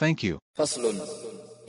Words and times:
Thank 0.00 0.24
you. 0.24 0.38
فصل. 0.54 0.94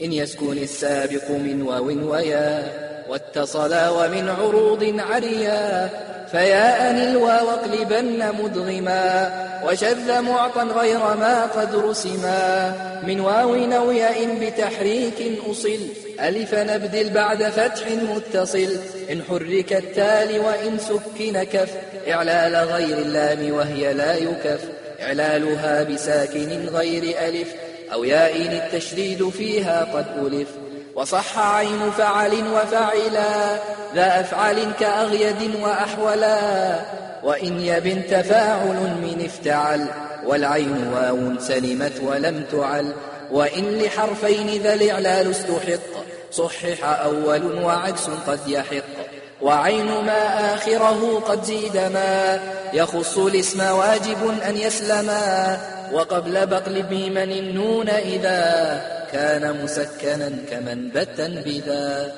إن 0.02 0.12
يسكن 0.12 0.58
السابق 0.58 1.30
من 1.30 1.62
واو 1.62 2.12
ويا 2.12 2.72
واتصلا 3.08 3.90
ومن 3.90 4.28
عروض 4.28 4.94
عريا 4.98 5.88
فيا 6.30 6.90
أن 6.90 6.96
الواو 6.96 7.50
اقلبن 7.50 8.32
مدغما 8.42 9.30
وشذ 9.66 10.20
معطا 10.20 10.62
غير 10.62 10.98
ما 10.98 11.46
قد 11.46 11.74
رسما 11.74 12.72
من 13.06 13.20
واو 13.20 13.54
أو 13.54 13.90
ياء 13.90 14.38
بتحريك 14.40 15.40
أصل. 15.50 15.78
ألف 16.20 16.54
نبدل 16.54 17.10
بعد 17.10 17.42
فتح 17.42 17.90
متصل. 17.90 18.76
إن 19.10 19.22
حرك 19.22 19.72
التالي 19.72 20.38
وإن 20.38 20.78
سكن 20.78 21.42
كف. 21.42 21.74
إعلال 22.08 22.56
غير 22.56 22.98
اللام 22.98 23.52
وهي 23.52 23.94
لا 23.94 24.16
يكف. 24.16 24.60
إعلالها 25.00 25.82
بساكن 25.82 26.68
غير 26.68 27.28
ألف. 27.28 27.48
أو 27.92 28.04
ياء 28.04 28.36
التشديد 28.36 29.28
فيها 29.28 29.84
قد 29.84 30.06
ألف. 30.26 30.48
وصح 30.94 31.38
عين 31.38 31.90
فعل 31.90 32.32
وفعلا 32.32 33.58
ذا 33.94 34.20
أفعل 34.20 34.72
كأغيد 34.80 35.54
وأحولا. 35.62 36.78
وإن 37.22 37.60
يبن 37.60 38.06
تفاعل 38.06 38.96
من 39.02 39.22
افتعل 39.24 39.86
والعين 40.26 40.92
واو 40.92 41.40
سلمت 41.40 42.00
ولم 42.02 42.44
تعل. 42.52 42.92
وإن 43.30 43.78
لحرفين 43.78 44.62
ذا 44.62 44.74
الإعلال 44.74 45.30
استحق 45.30 46.04
صحح 46.32 46.84
أول 46.84 47.62
وعكس 47.64 48.06
قد 48.26 48.38
يحق. 48.46 49.05
وعين 49.42 49.86
ما 49.86 50.54
آخره 50.54 51.22
قد 51.28 51.44
زيد 51.44 51.76
ما 51.76 52.40
يخص 52.72 53.18
الاسم 53.18 53.60
واجب 53.60 54.38
أن 54.48 54.56
يسلما 54.56 55.58
وقبل 55.92 56.46
بقل 56.46 56.82
بمن 56.82 57.32
النون 57.32 57.88
إذا 57.88 58.80
كان 59.12 59.64
مسكنا 59.64 60.32
كمن 60.50 60.88
بتا 60.88 61.28
بذا 61.28 62.12